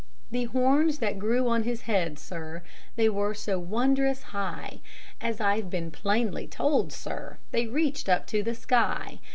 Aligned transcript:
The 0.31 0.45
horns 0.45 0.97
that 0.97 1.19
grew 1.19 1.47
on 1.47 1.61
his 1.61 1.81
head, 1.81 2.17
sir, 2.17 2.63
they 2.95 3.07
were 3.07 3.35
so 3.35 3.59
wondrous 3.59 4.23
high, 4.23 4.79
As 5.21 5.39
I've 5.39 5.69
been 5.69 5.91
plainly 5.91 6.47
told, 6.47 6.91
sir, 6.91 7.37
they 7.51 7.67
reached 7.67 8.09
up 8.09 8.25
to 8.25 8.41
the 8.41 8.55
sky. 8.55 9.19